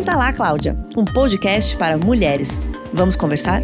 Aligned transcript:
Senta 0.00 0.16
lá, 0.16 0.32
Cláudia, 0.32 0.74
um 0.96 1.04
podcast 1.04 1.76
para 1.76 1.98
mulheres. 1.98 2.62
Vamos 2.90 3.16
conversar? 3.16 3.62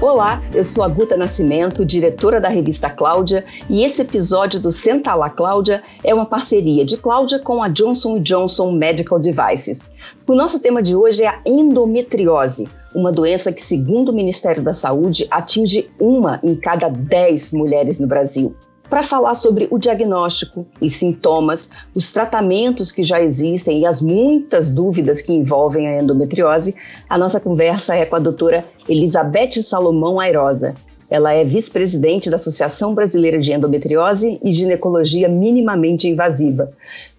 Olá, 0.00 0.42
eu 0.54 0.64
sou 0.64 0.82
a 0.82 0.88
Guta 0.88 1.18
Nascimento, 1.18 1.84
diretora 1.84 2.40
da 2.40 2.48
revista 2.48 2.88
Cláudia, 2.88 3.44
e 3.68 3.84
esse 3.84 4.00
episódio 4.00 4.58
do 4.58 4.72
Senta 4.72 5.14
lá 5.14 5.28
Cláudia 5.28 5.82
é 6.02 6.14
uma 6.14 6.24
parceria 6.24 6.82
de 6.82 6.96
Cláudia 6.96 7.38
com 7.38 7.62
a 7.62 7.68
Johnson 7.68 8.18
Johnson 8.20 8.72
Medical 8.72 9.18
Devices. 9.18 9.92
O 10.26 10.34
nosso 10.34 10.62
tema 10.62 10.82
de 10.82 10.96
hoje 10.96 11.24
é 11.24 11.28
a 11.28 11.40
endometriose, 11.44 12.70
uma 12.94 13.12
doença 13.12 13.52
que, 13.52 13.60
segundo 13.60 14.08
o 14.08 14.14
Ministério 14.14 14.62
da 14.62 14.72
Saúde, 14.72 15.26
atinge 15.30 15.90
uma 16.00 16.40
em 16.42 16.54
cada 16.54 16.88
dez 16.88 17.52
mulheres 17.52 18.00
no 18.00 18.06
Brasil 18.06 18.56
para 18.88 19.02
falar 19.02 19.34
sobre 19.34 19.66
o 19.70 19.78
diagnóstico 19.78 20.66
e 20.80 20.90
sintomas, 20.90 21.70
os 21.94 22.12
tratamentos 22.12 22.92
que 22.92 23.02
já 23.02 23.20
existem 23.20 23.80
e 23.80 23.86
as 23.86 24.00
muitas 24.00 24.72
dúvidas 24.72 25.22
que 25.22 25.32
envolvem 25.32 25.88
a 25.88 26.02
endometriose, 26.02 26.74
a 27.08 27.18
nossa 27.18 27.40
conversa 27.40 27.94
é 27.94 28.04
com 28.04 28.16
a 28.16 28.20
doutora 28.20 28.64
Elizabeth 28.88 29.62
Salomão 29.62 30.20
Airosa. 30.20 30.74
Ela 31.10 31.34
é 31.34 31.44
vice-presidente 31.44 32.30
da 32.30 32.36
Associação 32.36 32.94
Brasileira 32.94 33.38
de 33.38 33.52
Endometriose 33.52 34.40
e 34.42 34.52
Ginecologia 34.52 35.28
Minimamente 35.28 36.08
Invasiva. 36.08 36.70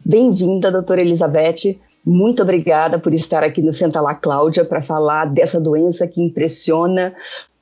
Bem-vinda, 0.03 0.71
doutora 0.71 1.01
Elizabeth. 1.01 1.79
Muito 2.05 2.43
obrigada 2.43 2.99
por 2.99 3.13
estar 3.13 3.43
aqui 3.43 3.61
no 3.61 3.73
Senta 3.73 3.99
Lá 3.99 4.13
Cláudia 4.13 4.63
para 4.63 4.81
falar 4.81 5.25
dessa 5.25 5.59
doença 5.59 6.07
que 6.07 6.21
impressiona 6.21 7.13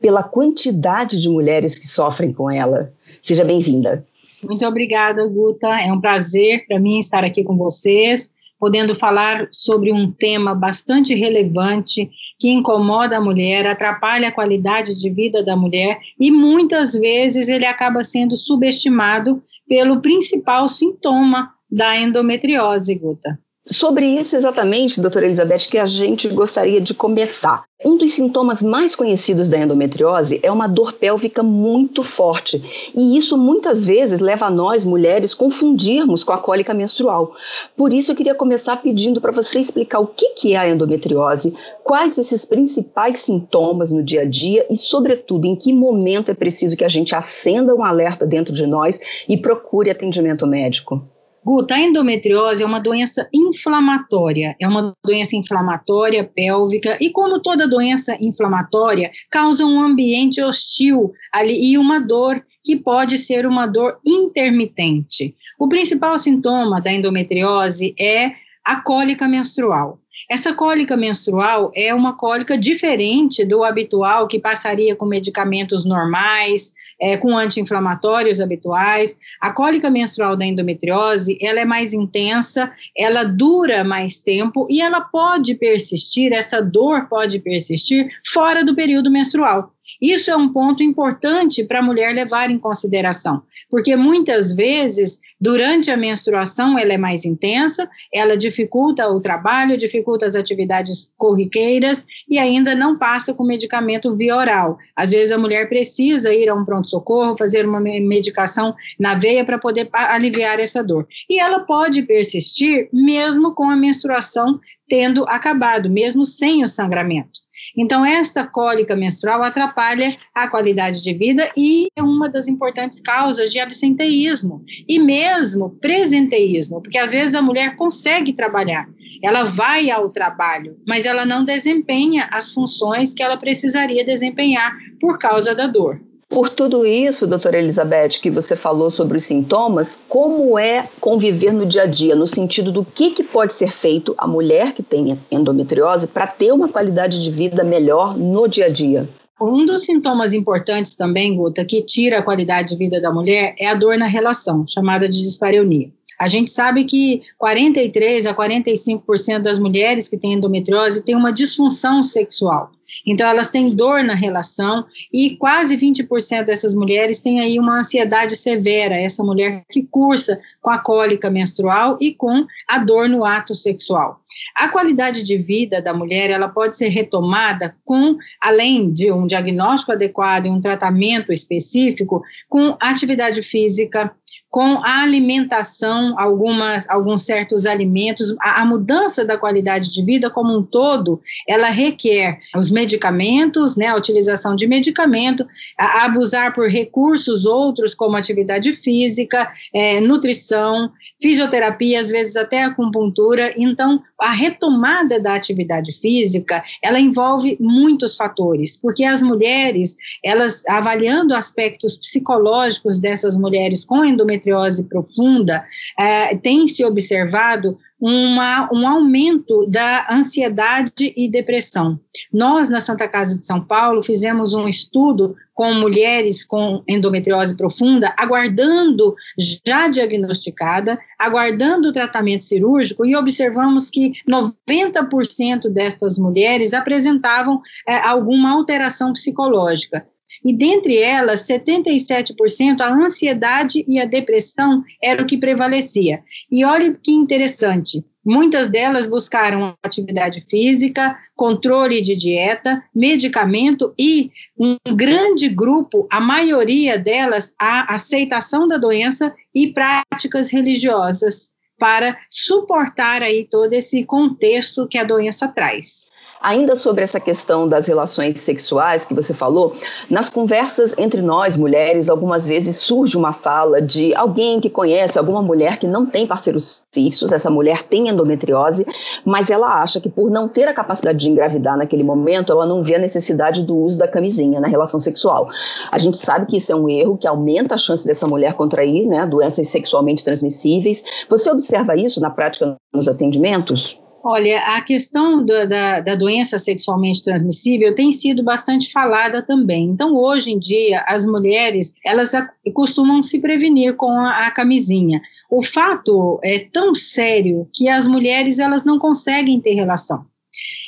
pela 0.01 0.21
quantidade 0.21 1.17
de 1.17 1.29
mulheres 1.29 1.79
que 1.79 1.88
sofrem 1.88 2.34
com 2.34 2.51
ela. 2.51 2.91
Seja 3.23 3.45
bem-vinda. 3.45 4.04
Muito 4.43 4.66
obrigada, 4.68 5.26
Guta. 5.29 5.68
É 5.79 5.91
um 5.93 6.02
prazer 6.02 6.68
para 6.68 6.77
mim 6.77 6.99
estar 6.99 7.24
aqui 7.24 7.41
com 7.41 7.55
vocês, 7.55 8.29
podendo 8.60 8.93
falar 8.93 9.48
sobre 9.49 9.93
um 9.93 10.12
tema 10.12 10.54
bastante 10.54 11.16
relevante 11.16 12.10
que 12.38 12.49
incomoda 12.49 13.18
a 13.18 13.21
mulher, 13.21 13.66
atrapalha 13.66 14.27
a 14.27 14.32
qualidade 14.32 14.99
de 14.99 15.10
vida 15.10 15.41
da 15.41 15.55
mulher 15.55 15.99
e 16.20 16.32
muitas 16.32 16.94
vezes 16.94 17.48
ele 17.48 17.66
acaba 17.66 18.04
sendo 18.04 18.35
subestimado 18.35 19.41
pelo 19.68 20.01
principal 20.01 20.68
sintoma 20.68 21.49
da 21.71 21.98
endometriose, 21.98 22.94
Guta. 22.96 23.40
Sobre 23.66 24.06
isso 24.06 24.36
exatamente, 24.36 25.00
doutora 25.00 25.26
Elizabeth, 25.26 25.70
que 25.72 25.78
a 25.78 25.86
gente 25.86 26.28
gostaria 26.28 26.82
de 26.82 26.94
começar. 26.94 27.64
Um 27.86 27.96
dos 27.96 28.12
sintomas 28.12 28.62
mais 28.62 28.94
conhecidos 28.94 29.48
da 29.48 29.58
endometriose 29.58 30.42
é 30.44 30.52
uma 30.52 30.68
dor 30.68 30.92
pélvica 30.92 31.42
muito 31.42 32.04
forte, 32.04 32.91
e 32.94 33.16
isso 33.18 33.38
muitas 33.38 33.86
vezes 33.86 34.20
leva 34.20 34.48
a 34.48 34.52
nós, 34.52 34.84
mulheres, 34.84 35.34
confundirmos 35.34 36.26
com 36.26 36.34
a 36.34 36.38
cólica 36.40 36.74
menstrual. 36.74 37.36
Por 37.78 37.94
isso 37.94 38.12
eu 38.12 38.16
queria 38.18 38.36
começar 38.36 38.76
pedindo 38.82 39.22
para 39.22 39.32
você 39.32 39.62
explicar 39.62 40.02
o 40.02 40.08
que 40.08 40.54
é 40.54 40.58
a 40.58 40.68
endometriose, 40.68 41.56
quais 41.86 42.18
esses 42.18 42.44
principais 42.44 43.22
sintomas 43.22 43.91
no 43.91 44.04
dia 44.04 44.24
a 44.24 44.26
dia 44.26 44.66
e, 44.70 44.76
sobretudo, 44.76 45.46
em 45.48 45.56
que 45.56 45.72
momento 45.72 46.30
é 46.30 46.34
preciso 46.34 46.76
que 46.76 46.84
a 46.84 46.90
gente 46.90 47.16
acenda 47.16 47.74
um 47.74 47.84
alerta 47.84 48.26
dentro 48.26 48.54
de 48.54 48.68
nós 48.68 49.00
e 49.28 49.38
procure 49.38 49.90
atendimento 49.90 50.46
médico. 50.46 51.02
Guta, 51.46 51.76
a 51.76 51.80
endometriose 51.80 52.63
é 52.63 52.66
uma 52.66 52.80
doença 52.80 53.27
inflamatória, 53.34 54.55
é 54.62 54.68
uma 54.68 54.96
doença 55.05 55.36
inflamatória 55.36 56.24
pélvica 56.24 56.98
e, 57.02 57.10
como 57.10 57.41
toda 57.41 57.68
doença 57.68 58.18
inflamatória, 58.22 59.12
causa 59.30 59.66
um 59.66 59.82
ambiente 59.82 60.41
hostil 60.41 61.12
ali 61.34 61.72
e 61.72 61.77
uma 61.77 62.00
dor 62.00 62.41
que 62.63 62.77
pode 62.77 63.18
ser 63.18 63.46
uma 63.46 63.68
dor 63.68 64.00
intermitente. 64.06 65.35
O 65.59 65.68
principal 65.68 66.18
sintoma 66.18 66.80
da 66.80 66.94
endometriose 66.94 67.94
é 68.00 68.31
a 68.63 68.81
cólica 68.81 69.28
menstrual. 69.28 70.00
Essa 70.29 70.53
cólica 70.53 70.96
menstrual 70.96 71.72
é 71.75 71.94
uma 71.94 72.16
cólica 72.16 72.57
diferente 72.57 73.44
do 73.44 73.63
habitual, 73.63 74.28
que 74.28 74.40
passaria 74.40 74.96
com 74.96 75.06
medicamentos 75.06 75.85
normais, 75.85 76.72
é, 77.01 77.18
com 77.18 77.35
anti-inflamatórios 77.35 78.40
habituais. 78.40 79.18
A 79.41 79.52
cólica 79.52 79.90
menstrual 79.90 80.38
da 80.38 80.46
endometriose, 80.46 81.38
ela 81.41 81.59
é 81.59 81.66
mais 81.66 81.94
intensa, 81.94 82.72
ela 82.96 83.23
dura 83.23 83.84
mais 83.84 84.19
tempo 84.19 84.68
e 84.69 84.81
ela 84.81 85.02
pode 85.02 85.56
persistir, 85.56 86.31
essa 86.31 86.62
dor 86.62 87.07
pode 87.07 87.40
persistir 87.40 88.07
fora 88.31 88.63
do 88.63 88.75
período 88.75 89.09
menstrual. 89.09 89.72
Isso 90.01 90.31
é 90.31 90.35
um 90.35 90.51
ponto 90.51 90.81
importante 90.83 91.63
para 91.63 91.79
a 91.79 91.83
mulher 91.83 92.13
levar 92.13 92.49
em 92.49 92.57
consideração, 92.57 93.41
porque 93.69 93.95
muitas 93.95 94.51
vezes, 94.51 95.19
durante 95.39 95.91
a 95.91 95.97
menstruação, 95.97 96.77
ela 96.77 96.94
é 96.94 96.97
mais 96.97 97.25
intensa, 97.25 97.89
ela 98.13 98.38
dificulta 98.38 99.07
o 99.07 99.19
trabalho, 99.19 99.77
dificulta 99.77 100.25
as 100.25 100.35
atividades 100.35 101.11
corriqueiras 101.17 102.05
e 102.29 102.38
ainda 102.38 102.75
não 102.75 102.97
passa 102.97 103.33
com 103.33 103.43
medicamento 103.43 104.16
via 104.16 104.35
oral. 104.35 104.77
Às 104.95 105.11
vezes 105.11 105.31
a 105.31 105.38
mulher 105.38 105.67
precisa 105.69 106.33
ir 106.33 106.49
a 106.49 106.55
um 106.55 106.66
pronto-socorro, 106.66 107.38
fazer 107.38 107.66
uma 107.66 107.79
medicação 107.79 108.73
na 108.99 109.16
veia 109.16 109.43
para 109.45 109.57
poder 109.57 109.89
aliviar 109.91 110.59
essa 110.59 110.83
dor. 110.83 111.07
E 111.29 111.39
ela 111.39 111.61
pode 111.61 112.03
persistir 112.03 112.89
mesmo 112.91 113.53
com 113.53 113.69
a 113.69 113.75
menstruação 113.75 114.59
tendo 114.88 115.23
acabado, 115.27 115.89
mesmo 115.89 116.23
sem 116.23 116.63
o 116.63 116.67
sangramento. 116.67 117.41
Então, 117.78 118.06
esta 118.06 118.46
cólica 118.46 118.96
menstrual 118.96 119.44
atrapalha 119.44 120.09
a 120.34 120.47
qualidade 120.47 121.01
de 121.01 121.13
vida 121.13 121.51
e 121.56 121.88
é 121.96 122.01
uma 122.01 122.29
das 122.29 122.47
importantes 122.47 123.00
causas 123.00 123.50
de 123.50 123.59
absenteísmo 123.59 124.63
e 124.88 125.00
mesmo 125.00 125.72
presenteísmo, 125.81 126.81
porque 126.81 126.97
às 126.97 127.12
vezes 127.12 127.35
a 127.35 127.41
mulher 127.41 127.75
consegue 127.75 128.34
trabalhar, 128.34 128.88
ela 129.22 129.44
vai 129.44 129.90
ao 129.90 130.09
trabalho, 130.09 130.78
mas 130.88 131.06
ela 131.06 131.25
não 131.25 131.44
desempenha 131.44 132.28
as 132.31 132.52
funções 132.52 133.13
que 133.13 133.23
ela 133.23 133.38
precisaria 133.38 134.03
desempenhar 134.03 134.75
por 135.00 135.18
causa 135.18 135.56
da 135.56 135.68
dor. 135.68 136.00
Por 136.33 136.49
tudo 136.49 136.83
isso, 136.83 137.27
doutora 137.27 137.59
Elizabeth, 137.59 138.19
que 138.19 138.31
você 138.31 138.55
falou 138.55 138.89
sobre 138.89 139.17
os 139.19 139.23
sintomas, 139.23 140.01
como 140.09 140.57
é 140.57 140.89
conviver 140.99 141.53
no 141.53 141.63
dia 141.63 141.83
a 141.83 141.85
dia, 141.85 142.16
no 142.16 142.25
sentido 142.25 142.71
do 142.71 142.83
que, 142.83 143.11
que 143.11 143.23
pode 143.23 143.53
ser 143.53 143.71
feito 143.71 144.16
a 144.17 144.25
mulher 144.25 144.73
que 144.73 144.81
tem 144.81 145.16
endometriose 145.29 146.07
para 146.07 146.25
ter 146.25 146.51
uma 146.51 146.67
qualidade 146.67 147.22
de 147.22 147.29
vida 147.29 147.63
melhor 147.63 148.17
no 148.17 148.47
dia 148.47 148.66
a 148.66 148.69
dia? 148.69 149.07
Um 149.39 149.63
dos 149.63 149.85
sintomas 149.85 150.33
importantes 150.33 150.95
também, 150.95 151.35
Guta, 151.35 151.63
que 151.63 151.83
tira 151.83 152.17
a 152.17 152.23
qualidade 152.23 152.69
de 152.69 152.77
vida 152.77 152.99
da 152.99 153.13
mulher 153.13 153.53
é 153.59 153.67
a 153.67 153.75
dor 153.75 153.95
na 153.95 154.07
relação, 154.07 154.66
chamada 154.66 155.07
de 155.07 155.22
dispareunia. 155.22 155.91
A 156.19 156.27
gente 156.27 156.49
sabe 156.49 156.83
que 156.83 157.22
43 157.38 158.25
a 158.25 158.33
45% 158.33 159.39
das 159.39 159.59
mulheres 159.59 160.07
que 160.07 160.17
têm 160.17 160.33
endometriose 160.33 161.03
têm 161.03 161.16
uma 161.16 161.31
disfunção 161.31 162.03
sexual. 162.03 162.72
Então, 163.05 163.27
elas 163.27 163.49
têm 163.49 163.69
dor 163.69 164.03
na 164.03 164.16
relação 164.16 164.85
e 165.11 165.35
quase 165.38 165.77
20% 165.77 166.45
dessas 166.45 166.75
mulheres 166.75 167.21
têm 167.21 167.39
aí 167.39 167.59
uma 167.59 167.79
ansiedade 167.79 168.35
severa, 168.35 168.95
essa 168.95 169.23
mulher 169.23 169.63
que 169.69 169.83
cursa 169.83 170.39
com 170.61 170.69
a 170.69 170.77
cólica 170.77 171.29
menstrual 171.29 171.97
e 171.99 172.13
com 172.13 172.45
a 172.67 172.77
dor 172.77 173.09
no 173.09 173.25
ato 173.25 173.55
sexual. 173.55 174.22
A 174.55 174.69
qualidade 174.69 175.23
de 175.23 175.38
vida 175.38 175.81
da 175.81 175.93
mulher, 175.93 176.29
ela 176.29 176.47
pode 176.47 176.77
ser 176.77 176.89
retomada 176.89 177.75
com, 177.85 178.17
além 178.41 178.91
de 178.91 179.11
um 179.11 179.25
diagnóstico 179.25 179.91
adequado 179.91 180.45
e 180.45 180.49
um 180.49 180.61
tratamento 180.61 181.31
específico, 181.31 182.22
com 182.49 182.75
atividade 182.79 183.41
física, 183.41 184.13
com 184.53 184.77
a 184.83 185.01
alimentação, 185.01 186.13
algumas, 186.19 186.88
alguns 186.88 187.23
certos 187.23 187.66
alimentos, 187.66 188.35
a, 188.39 188.61
a, 188.61 188.66
mudança 188.66 189.25
da 189.25 189.35
qualidade 189.35 189.91
de 189.91 190.05
vida 190.05 190.29
como 190.29 190.55
um 190.55 190.61
todo, 190.61 191.19
ela 191.47 191.69
requer 191.69 192.38
os 192.55 192.69
medicamentos, 192.73 193.78
né, 193.78 193.88
a 193.88 193.95
utilização 193.95 194.56
de 194.56 194.67
medicamento, 194.67 195.47
a, 195.78 196.05
abusar 196.05 196.53
por 196.53 196.67
recursos 196.67 197.46
outros 197.46 197.96
como 197.96 198.17
atividade 198.17 198.73
física, 198.73 199.47
é, 199.73 200.02
nutrição, 200.02 200.91
fisioterapia, 201.22 202.02
às 202.02 202.09
vezes 202.09 202.35
até 202.35 202.64
acupuntura. 202.64 203.53
Então, 203.55 204.02
a 204.20 204.31
retomada 204.31 205.20
da 205.20 205.35
atividade 205.35 205.93
física, 205.93 206.64
ela 206.81 206.99
envolve 206.99 207.55
muitos 207.59 208.16
fatores, 208.16 208.75
porque 208.75 209.03
as 209.03 209.22
mulheres, 209.22 209.96
elas 210.23 210.66
avaliando 210.67 211.34
aspectos 211.34 211.97
psicológicos 211.97 212.99
dessas 212.99 213.37
mulheres 213.37 213.85
com 213.85 214.03
endometriose 214.03 214.84
profunda, 214.85 215.64
é, 215.97 216.35
tem 216.35 216.67
se 216.67 216.84
observado 216.84 217.78
uma, 218.05 218.70
um 218.73 218.85
aumento 218.85 219.66
da 219.66 220.05
ansiedade 220.11 221.14
e 221.16 221.29
depressão. 221.29 221.97
Nós, 222.34 222.67
na 222.67 222.82
Santa 222.82 223.08
Casa 223.08 223.40
de 223.40 223.46
São 223.46 223.64
Paulo, 223.64 224.02
fizemos 224.02 224.53
um 224.53 224.67
estudo 224.67 225.38
com 225.53 225.73
mulheres 225.76 226.44
com 226.44 226.84
endometriose 226.85 227.55
profunda, 227.55 228.14
aguardando, 228.17 229.16
já 229.64 229.88
diagnosticada, 229.88 231.00
aguardando 231.17 231.88
o 231.88 231.91
tratamento 231.94 232.44
cirúrgico, 232.44 233.05
e 233.05 233.16
observamos 233.16 233.90
que 233.90 234.11
90% 234.29 235.70
destas 235.70 236.17
mulheres 236.17 236.73
apresentavam 236.73 237.61
é, 237.88 237.99
alguma 237.99 238.52
alteração 238.52 239.14
psicológica. 239.14 240.06
E 240.44 240.56
dentre 240.56 240.97
elas, 240.97 241.47
77% 241.47 242.82
a 242.82 242.94
ansiedade 242.94 243.84
e 243.88 244.00
a 244.00 244.06
depressão 244.06 244.84
era 245.02 245.22
o 245.22 245.26
que 245.26 245.38
prevalecia. 245.38 246.24
E 246.52 246.64
olha 246.66 246.94
que 246.94 247.12
interessante, 247.12 248.03
Muitas 248.26 248.70
delas 248.70 249.06
buscaram 249.06 249.76
atividade 249.84 250.40
física, 250.41 251.18
controle 251.35 252.02
de 252.02 252.16
dieta, 252.16 252.82
medicamento 252.96 253.94
e 254.00 254.32
um 254.58 254.78
grande 254.96 255.50
grupo, 255.50 256.08
a 256.10 256.22
maioria 256.22 256.98
delas, 256.98 257.54
a 257.60 257.94
aceitação 257.94 258.66
da 258.66 258.78
doença 258.78 259.36
e 259.54 259.74
práticas 259.74 260.50
religiosas 260.50 261.52
para 261.78 262.18
suportar 262.30 263.22
aí 263.22 263.46
todo 263.50 263.74
esse 263.74 264.06
contexto 264.06 264.88
que 264.88 264.98
a 264.98 265.04
doença 265.04 265.50
traz. 265.50 266.10
Ainda 266.44 266.75
sobre 266.75 267.06
essa 267.06 267.22
questão 267.22 267.69
das 267.69 267.88
relações 267.88 268.42
sexuais 268.42 269.06
que 269.06 269.13
você 269.13 269.34
falou, 269.34 269.74
nas 270.10 270.30
conversas 270.30 270.94
entre 270.98 271.22
nós 271.22 271.56
mulheres, 271.56 272.10
algumas 272.10 272.50
vezes 272.50 272.75
surge 272.75 273.16
uma 273.16 273.31
fala 273.31 273.81
de 273.81 274.13
alguém 274.13 274.60
que 274.60 274.69
conhece 274.69 275.18
alguma 275.18 275.42
mulher 275.42 275.78
que 275.78 275.88
não 275.88 276.06
tem 276.06 276.28
parceiros 276.28 276.84
fixos, 276.92 277.31
essa 277.31 277.50
mulher 277.50 277.84
tem 277.84 278.10
endometriose, 278.10 278.86
mas 279.24 279.50
ela 279.50 279.81
acha 279.81 280.01
que 280.01 280.10
por 280.10 280.30
não 280.30 280.50
ter 280.50 280.68
a 280.68 280.74
capacidade 280.74 281.18
de 281.18 281.30
engravidar 281.30 281.78
naquele 281.78 282.04
momento, 282.04 282.51
ela 282.51 282.66
não 282.66 282.84
vê 282.84 282.96
a 282.96 283.00
necessidade 283.00 283.63
do 283.63 283.78
uso 283.78 283.98
da 283.98 284.07
camisinha 284.07 284.60
na 284.60 284.68
relação 284.68 285.00
sexual. 285.00 285.48
A 285.89 285.98
gente 285.98 286.18
sabe 286.18 286.46
que 286.46 286.57
isso 286.57 286.74
é 286.74 286.75
um 286.75 286.89
erro 286.89 287.18
que 287.18 287.25
aumenta 287.25 287.75
a 287.75 287.78
chance 287.78 288.06
dessa 288.06 288.28
mulher 288.28 288.54
contrair 288.54 289.07
né, 289.07 289.25
doenças 289.25 289.69
sexualmente 289.69 290.25
transmissíveis. 290.25 291.06
Você 291.30 291.50
observa 291.50 291.96
isso 291.96 292.19
na 292.19 292.30
prática 292.30 292.75
nos 292.94 293.07
atendimentos? 293.07 294.04
Olha, 294.25 294.60
a 294.60 294.81
questão 294.81 295.46
da, 295.46 296.00
da, 296.00 296.16
doença 296.16 296.58
sexualmente 296.58 297.22
transmissível 297.22 297.94
tem 297.94 298.10
sido 298.10 298.42
bastante 298.42 298.90
falada 298.90 299.44
também. 299.46 299.90
Então, 299.90 300.16
hoje 300.16 300.50
em 300.50 300.58
dia, 300.58 301.04
as 301.06 301.25
mulheres, 301.25 301.94
elas 302.06 302.31
costumam 302.74 303.22
se 303.22 303.42
prevenir 303.42 303.98
com 303.98 304.12
a, 304.12 304.48
a, 304.48 304.52
camisinha. 304.52 305.22
O 305.52 305.62
fato 305.62 306.40
é 306.42 306.58
tão 306.58 306.96
sério 306.96 307.68
que 307.74 307.90
as 307.90 308.08
mulheres, 308.08 308.60
elas 308.60 308.86
não 308.86 308.98
conseguem 308.98 309.60
ter 309.60 309.74
relação. 309.74 310.25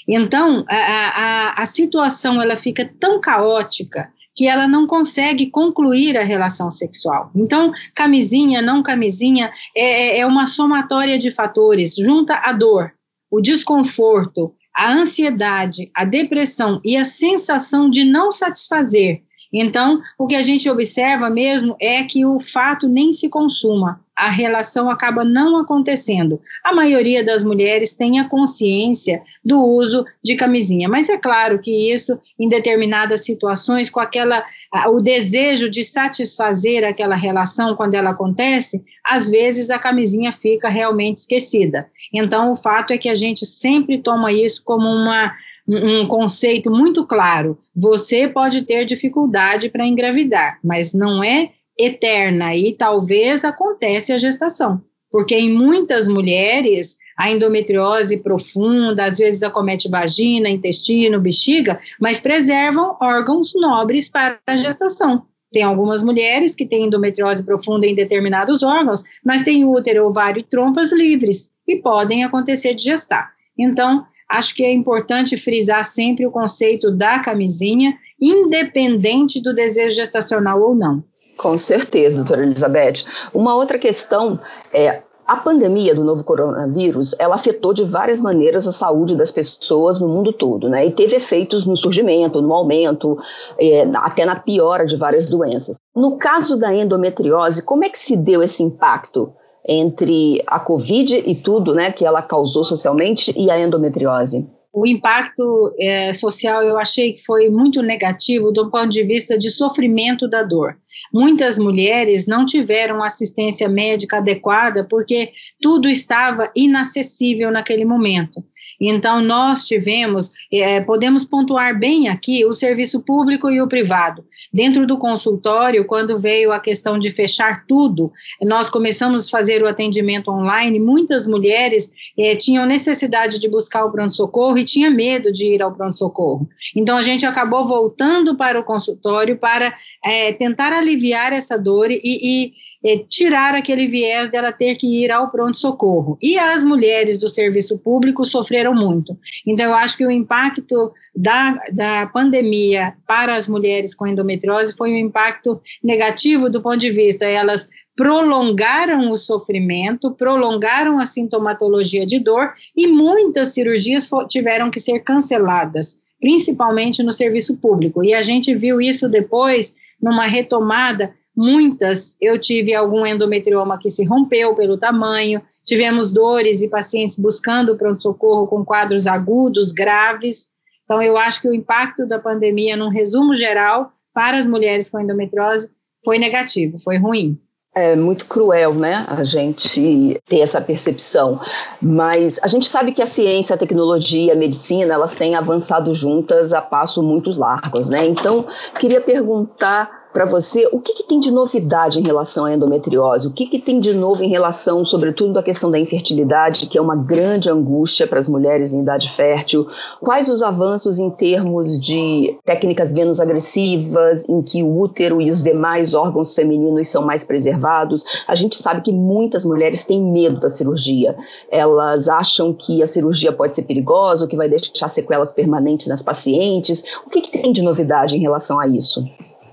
Então, 0.07 0.63
a, 0.69 0.77
a, 0.77 1.61
a 1.61 1.65
situação, 1.65 2.41
ela 2.41 2.55
fica 2.55 2.89
tão 2.99 3.19
caótica 3.19 4.09
que 4.33 4.47
ela 4.47 4.65
não 4.65 4.87
consegue 4.87 5.47
concluir 5.47 6.17
a 6.17 6.23
relação 6.23 6.71
sexual. 6.71 7.31
Então, 7.35 7.73
camisinha, 7.93 8.61
não 8.61 8.81
camisinha, 8.81 9.51
é, 9.75 10.19
é 10.19 10.25
uma 10.25 10.47
somatória 10.47 11.17
de 11.17 11.31
fatores, 11.31 11.95
junta 11.95 12.35
a 12.35 12.53
dor, 12.53 12.93
o 13.29 13.41
desconforto, 13.41 14.53
a 14.75 14.91
ansiedade, 14.91 15.89
a 15.93 16.03
depressão 16.03 16.81
e 16.83 16.97
a 16.97 17.05
sensação 17.05 17.89
de 17.89 18.03
não 18.03 18.31
satisfazer. 18.31 19.23
Então, 19.51 20.01
o 20.17 20.27
que 20.27 20.35
a 20.35 20.43
gente 20.43 20.69
observa 20.69 21.29
mesmo 21.29 21.75
é 21.79 22.03
que 22.03 22.25
o 22.25 22.39
fato 22.39 22.87
nem 22.87 23.13
se 23.13 23.29
consuma 23.29 24.04
a 24.15 24.29
relação 24.29 24.89
acaba 24.89 25.25
não 25.25 25.57
acontecendo. 25.57 26.39
A 26.63 26.73
maioria 26.73 27.23
das 27.23 27.43
mulheres 27.43 27.93
tem 27.93 28.19
a 28.19 28.29
consciência 28.29 29.21
do 29.43 29.59
uso 29.61 30.05
de 30.23 30.35
camisinha, 30.35 30.87
mas 30.87 31.09
é 31.09 31.17
claro 31.17 31.59
que 31.59 31.91
isso, 31.91 32.17
em 32.39 32.47
determinadas 32.47 33.25
situações, 33.25 33.89
com 33.89 33.99
aquela 33.99 34.43
o 34.87 35.01
desejo 35.01 35.69
de 35.69 35.83
satisfazer 35.83 36.83
aquela 36.83 37.15
relação 37.15 37.75
quando 37.75 37.95
ela 37.95 38.11
acontece, 38.11 38.83
às 39.03 39.29
vezes 39.29 39.69
a 39.69 39.79
camisinha 39.79 40.31
fica 40.31 40.69
realmente 40.69 41.17
esquecida. 41.17 41.87
Então, 42.13 42.51
o 42.51 42.55
fato 42.55 42.91
é 42.91 42.97
que 42.97 43.09
a 43.09 43.15
gente 43.15 43.45
sempre 43.45 43.97
toma 43.97 44.31
isso 44.31 44.61
como 44.63 44.87
uma 44.87 45.33
um 45.67 46.05
conceito 46.05 46.69
muito 46.69 47.05
claro. 47.05 47.57
Você 47.75 48.27
pode 48.27 48.61
ter 48.61 48.85
dificuldade 48.85 49.69
para 49.69 49.85
engravidar, 49.85 50.59
mas 50.63 50.93
não 50.93 51.23
é 51.23 51.49
eterna 51.77 52.55
e 52.55 52.73
talvez 52.73 53.43
acontece 53.43 54.13
a 54.13 54.17
gestação, 54.17 54.81
porque 55.11 55.35
em 55.35 55.49
muitas 55.49 56.07
mulheres 56.07 56.97
a 57.17 57.31
endometriose 57.31 58.17
profunda, 58.17 59.05
às 59.05 59.17
vezes 59.17 59.41
acomete 59.41 59.89
vagina, 59.89 60.49
intestino, 60.49 61.19
bexiga, 61.19 61.79
mas 61.99 62.19
preservam 62.19 62.97
órgãos 63.01 63.53
nobres 63.55 64.09
para 64.09 64.37
a 64.45 64.57
gestação. 64.57 65.23
Tem 65.51 65.63
algumas 65.63 66.03
mulheres 66.03 66.53
que 66.53 66.65
têm 66.65 66.85
endometriose 66.85 67.45
profunda 67.45 67.87
em 67.87 67.95
determinados 67.95 68.61
órgãos, 68.63 69.01
mas 69.23 69.43
têm 69.43 69.63
útero, 69.63 70.05
ovário 70.07 70.41
e 70.41 70.43
trompas 70.43 70.91
livres 70.91 71.49
e 71.65 71.77
podem 71.77 72.25
acontecer 72.25 72.73
de 72.73 72.83
gestar. 72.83 73.33
Então, 73.57 74.05
acho 74.29 74.53
que 74.53 74.65
é 74.65 74.73
importante 74.73 75.37
frisar 75.37 75.85
sempre 75.85 76.25
o 76.25 76.31
conceito 76.31 76.91
da 76.91 77.19
camisinha, 77.19 77.97
independente 78.19 79.41
do 79.41 79.53
desejo 79.53 79.95
gestacional 79.95 80.61
ou 80.61 80.75
não. 80.75 81.01
Com 81.37 81.57
certeza, 81.57 82.17
doutora 82.17 82.43
Elizabeth. 82.43 83.05
Uma 83.33 83.55
outra 83.55 83.77
questão 83.77 84.39
é 84.73 85.01
a 85.27 85.37
pandemia 85.37 85.95
do 85.95 86.03
novo 86.03 86.23
coronavírus, 86.23 87.15
ela 87.17 87.33
afetou 87.33 87.73
de 87.73 87.83
várias 87.83 88.21
maneiras 88.21 88.67
a 88.67 88.71
saúde 88.71 89.15
das 89.15 89.31
pessoas 89.31 89.99
no 89.99 90.07
mundo 90.07 90.31
todo, 90.31 90.69
né? 90.69 90.85
E 90.85 90.91
teve 90.91 91.15
efeitos 91.15 91.65
no 91.65 91.75
surgimento, 91.75 92.43
no 92.43 92.53
aumento, 92.53 93.17
é, 93.59 93.87
até 93.95 94.23
na 94.23 94.35
piora 94.35 94.85
de 94.85 94.95
várias 94.95 95.27
doenças. 95.27 95.77
No 95.95 96.17
caso 96.17 96.57
da 96.57 96.73
endometriose, 96.73 97.63
como 97.63 97.83
é 97.83 97.89
que 97.89 97.97
se 97.97 98.15
deu 98.15 98.43
esse 98.43 98.61
impacto 98.61 99.33
entre 99.67 100.43
a 100.45 100.59
Covid 100.59 101.23
e 101.25 101.33
tudo, 101.33 101.73
né, 101.73 101.91
que 101.91 102.05
ela 102.05 102.21
causou 102.21 102.63
socialmente 102.63 103.33
e 103.35 103.49
a 103.49 103.59
endometriose? 103.59 104.47
O 104.75 104.85
impacto 104.85 105.73
é, 105.79 106.13
social 106.13 106.61
eu 106.61 106.77
achei 106.77 107.13
que 107.13 107.23
foi 107.23 107.49
muito 107.49 107.81
negativo 107.81 108.51
do 108.51 108.69
ponto 108.69 108.89
de 108.89 109.03
vista 109.03 109.37
de 109.37 109.49
sofrimento 109.49 110.27
da 110.27 110.43
dor. 110.43 110.75
Muitas 111.13 111.57
mulheres 111.57 112.27
não 112.27 112.45
tiveram 112.45 113.01
assistência 113.01 113.69
médica 113.69 114.17
adequada 114.17 114.85
porque 114.89 115.31
tudo 115.61 115.87
estava 115.87 116.51
inacessível 116.53 117.49
naquele 117.51 117.85
momento. 117.85 118.43
Então, 118.79 119.21
nós 119.21 119.65
tivemos, 119.65 120.31
é, 120.51 120.81
podemos 120.81 121.25
pontuar 121.25 121.77
bem 121.77 122.07
aqui 122.07 122.45
o 122.45 122.53
serviço 122.53 122.99
público 123.01 123.49
e 123.49 123.61
o 123.61 123.67
privado. 123.67 124.23
Dentro 124.53 124.85
do 124.85 124.97
consultório, 124.97 125.85
quando 125.85 126.17
veio 126.17 126.51
a 126.51 126.59
questão 126.59 126.99
de 126.99 127.11
fechar 127.11 127.65
tudo, 127.67 128.11
nós 128.41 128.69
começamos 128.69 129.27
a 129.27 129.29
fazer 129.29 129.63
o 129.63 129.67
atendimento 129.67 130.31
online. 130.31 130.79
Muitas 130.79 131.27
mulheres 131.27 131.89
é, 132.17 132.35
tinham 132.35 132.65
necessidade 132.65 133.39
de 133.39 133.49
buscar 133.49 133.85
o 133.85 133.91
pronto-socorro 133.91 134.57
e 134.57 134.63
tinha 134.63 134.89
medo 134.89 135.31
de 135.31 135.45
ir 135.55 135.61
ao 135.61 135.73
pronto-socorro. 135.73 136.47
Então, 136.75 136.97
a 136.97 137.03
gente 137.03 137.25
acabou 137.25 137.67
voltando 137.67 138.35
para 138.35 138.59
o 138.59 138.63
consultório 138.63 139.37
para 139.37 139.73
é, 140.03 140.31
tentar 140.33 140.73
aliviar 140.73 141.33
essa 141.33 141.57
dor 141.57 141.91
e, 141.91 142.01
e 142.03 142.53
é, 142.85 142.97
tirar 142.97 143.55
aquele 143.55 143.87
viés 143.87 144.29
dela 144.29 144.51
ter 144.51 144.75
que 144.75 145.03
ir 145.03 145.11
ao 145.11 145.29
pronto-socorro. 145.29 146.17
E 146.21 146.37
as 146.37 146.63
mulheres 146.63 147.19
do 147.19 147.27
serviço 147.27 147.79
público 147.79 148.25
sofreram 148.25 148.54
muito. 148.73 149.17
Então, 149.45 149.65
eu 149.65 149.73
acho 149.73 149.97
que 149.97 150.05
o 150.05 150.11
impacto 150.11 150.91
da, 151.15 151.59
da 151.71 152.07
pandemia 152.07 152.93
para 153.07 153.35
as 153.35 153.47
mulheres 153.47 153.93
com 153.93 154.07
endometriose 154.07 154.75
foi 154.75 154.91
um 154.91 154.97
impacto 154.97 155.59
negativo 155.83 156.49
do 156.49 156.61
ponto 156.61 156.77
de 156.77 156.89
vista, 156.89 157.25
elas 157.25 157.67
prolongaram 157.95 159.11
o 159.11 159.17
sofrimento, 159.17 160.11
prolongaram 160.11 160.99
a 160.99 161.05
sintomatologia 161.05 162.05
de 162.05 162.19
dor 162.19 162.53
e 162.75 162.87
muitas 162.87 163.53
cirurgias 163.53 164.09
tiveram 164.29 164.69
que 164.69 164.79
ser 164.79 164.99
canceladas 164.99 166.03
principalmente 166.19 167.03
no 167.03 167.13
serviço 167.13 167.57
público. 167.57 168.03
E 168.03 168.13
a 168.13 168.21
gente 168.21 168.55
viu 168.55 168.81
isso 168.81 169.07
depois 169.07 169.75
numa 170.01 170.23
retomada 170.23 171.13
Muitas, 171.35 172.15
eu 172.21 172.39
tive 172.39 172.73
algum 172.73 173.05
endometrioma 173.05 173.77
que 173.77 173.91
se 173.91 174.05
rompeu 174.05 174.55
pelo 174.55 174.77
tamanho, 174.77 175.41
tivemos 175.65 176.11
dores 176.11 176.61
e 176.61 176.69
pacientes 176.69 177.19
buscando 177.19 177.75
pronto-socorro 177.75 178.47
com 178.47 178.63
quadros 178.63 179.05
agudos, 179.05 179.73
graves. 179.73 180.49
Então, 180.85 181.01
eu 181.01 181.17
acho 181.17 181.41
que 181.41 181.49
o 181.49 181.53
impacto 181.53 182.07
da 182.07 182.19
pandemia, 182.19 182.77
num 182.77 182.89
resumo 182.89 183.35
geral, 183.35 183.91
para 184.13 184.37
as 184.37 184.47
mulheres 184.47 184.89
com 184.89 184.99
endometriose, 184.99 185.69
foi 186.05 186.17
negativo, 186.17 186.79
foi 186.79 186.97
ruim. 186.97 187.37
É 187.77 187.93
muito 187.93 188.25
cruel, 188.27 188.73
né, 188.73 189.05
a 189.05 189.21
gente 189.25 190.17
ter 190.25 190.39
essa 190.39 190.61
percepção, 190.61 191.41
mas 191.81 192.39
a 192.41 192.47
gente 192.47 192.69
sabe 192.69 192.93
que 192.93 193.01
a 193.01 193.05
ciência, 193.05 193.53
a 193.53 193.57
tecnologia, 193.57 194.31
a 194.31 194.35
medicina, 194.35 194.93
elas 194.93 195.15
têm 195.15 195.35
avançado 195.35 195.93
juntas 195.93 196.53
a 196.53 196.61
passos 196.61 197.03
muito 197.03 197.37
largos, 197.37 197.89
né? 197.89 198.05
Então, 198.05 198.47
queria 198.79 199.01
perguntar 199.01 200.04
para 200.15 200.23
você, 200.23 200.65
o 200.71 200.79
que, 200.79 200.93
que, 200.93 201.03
tem 201.03 201.19
de 201.19 201.29
novidade 201.29 201.99
em 201.99 202.03
relação 202.03 202.45
à 202.45 202.53
endometriose? 202.53 203.27
O 203.27 203.33
que, 203.33 203.47
que 203.47 203.59
tem 203.59 203.81
de 203.81 203.93
novo 203.93 204.23
em 204.23 204.29
relação, 204.29 204.85
sobretudo, 204.85 205.33
da 205.33 205.43
questão 205.43 205.69
da 205.69 205.77
infertilidade, 205.77 206.67
que 206.67 206.77
é 206.77 206.81
uma 206.81 206.95
grande 206.95 207.49
angústia 207.49 208.07
para 208.07 208.17
as 208.17 208.29
mulheres 208.29 208.71
em 208.71 208.79
idade 208.79 209.11
fértil? 209.11 209.67
Quais 209.99 210.29
os 210.29 210.41
avanços 210.41 210.99
em 210.99 211.09
termos 211.09 211.77
de 211.77 212.33
técnicas 212.45 212.93
venus 212.93 213.19
agressivas, 213.19 214.29
em 214.29 214.41
que 214.41 214.63
o 214.63 214.79
útero 214.79 215.21
e 215.21 215.29
os 215.29 215.43
demais 215.43 215.93
órgãos 215.93 216.33
femininos 216.33 216.87
são 216.87 217.05
mais 217.05 217.25
preservados? 217.25 218.05
A 218.25 218.35
gente 218.35 218.55
sabe 218.55 218.79
que 218.79 218.93
muitas 218.93 219.43
mulheres 219.43 219.83
têm 219.83 220.01
medo 220.01 220.39
da 220.39 220.49
cirurgia. 220.49 221.13
Elas 221.51 222.07
acham 222.07 222.53
que 222.53 222.81
a 222.81 222.87
cirurgia 222.87 223.33
pode 223.33 223.53
ser 223.53 223.63
perigosa, 223.63 224.27
que 224.27 224.37
vai 224.37 224.47
deixar 224.47 224.87
sequelas 224.87 225.33
permanentes 225.33 225.87
nas 225.87 226.01
pacientes. 226.01 226.85
O 227.05 227.09
que, 227.09 227.19
que 227.19 227.31
tem 227.31 227.51
de 227.51 227.61
novidade 227.61 228.15
em 228.15 228.21
relação 228.21 228.57
a 228.57 228.65
isso? 228.65 229.03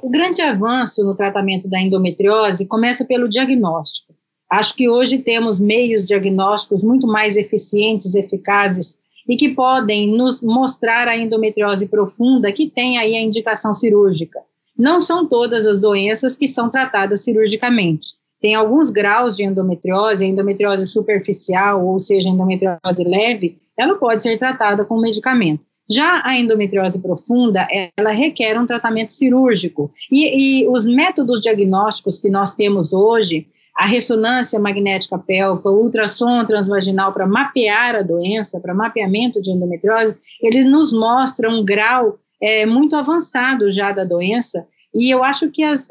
O 0.03 0.11
grande 0.11 0.43
avanço 0.43 1.05
no 1.05 1.15
tratamento 1.15 1.69
da 1.69 1.81
endometriose 1.81 2.67
começa 2.67 3.05
pelo 3.05 3.29
diagnóstico. 3.29 4.13
Acho 4.51 4.75
que 4.75 4.89
hoje 4.89 5.19
temos 5.19 5.61
meios 5.61 6.05
diagnósticos 6.05 6.83
muito 6.83 7.07
mais 7.07 7.37
eficientes, 7.37 8.17
eficazes 8.17 8.99
e 9.29 9.37
que 9.37 9.51
podem 9.51 10.13
nos 10.13 10.43
mostrar 10.43 11.07
a 11.07 11.17
endometriose 11.17 11.87
profunda 11.87 12.51
que 12.51 12.69
tem 12.69 12.99
aí 12.99 13.15
a 13.15 13.21
indicação 13.21 13.73
cirúrgica. 13.73 14.41
Não 14.77 15.01
são 15.01 15.25
todas 15.25 15.69
as 15.69 15.79
doenças 15.79 16.37
que 16.37 16.49
são 16.49 16.69
tratadas 16.69 17.23
cirurgicamente. 17.23 18.15
Tem 18.41 18.57
alguns 18.57 18.91
graus 18.91 19.37
de 19.37 19.45
endometriose, 19.45 20.25
a 20.25 20.27
endometriose 20.27 20.85
superficial, 20.89 21.87
ou 21.87 22.01
seja, 22.01 22.29
endometriose 22.29 23.05
leve, 23.05 23.57
ela 23.79 23.95
pode 23.95 24.21
ser 24.21 24.37
tratada 24.37 24.85
com 24.85 25.01
medicamento. 25.01 25.63
Já 25.93 26.23
a 26.25 26.39
endometriose 26.39 27.01
profunda, 27.03 27.69
ela 27.99 28.11
requer 28.11 28.59
um 28.59 28.65
tratamento 28.65 29.13
cirúrgico. 29.13 29.91
E, 30.11 30.63
e, 30.63 30.69
os 30.69 30.87
métodos 30.87 31.43
diagnósticos 31.43 32.19
que 32.19 32.31
nós 32.31 32.55
temos 32.55 32.95
hoje, 32.95 33.47
a 33.77 33.85
ressonância 33.85 34.59
magnética 34.59 35.19
pélvica, 35.19 35.69
o 35.69 35.83
ultrassom 35.83 36.45
transvaginal 36.47 37.13
para 37.13 37.27
mapear 37.27 37.95
a 37.97 38.03
doença, 38.03 38.59
para 38.59 38.75
mapeamento 38.75 39.41
de 39.43 39.51
endometriose, 39.51 40.17
eles 40.43 40.65
nos 40.65 40.93
mostram 40.93 41.61
um 41.61 41.65
grau 41.65 42.19
é, 42.41 42.65
muito 42.65 42.97
avançado 42.97 43.71
já 43.71 43.93
da 43.93 44.05
doença. 44.05 44.67
E 44.95 45.11
eu 45.11 45.23
acho 45.23 45.51
que 45.51 45.63
as, 45.63 45.89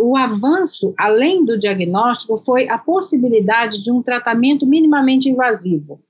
o 0.00 0.16
avanço, 0.16 0.94
além 0.98 1.44
do 1.44 1.58
diagnóstico, 1.58 2.36
foi 2.38 2.68
a 2.68 2.78
possibilidade 2.78 3.82
de 3.82 3.92
um 3.92 4.02
tratamento 4.02 4.66
minimamente 4.66 5.28
invasivo 5.28 6.00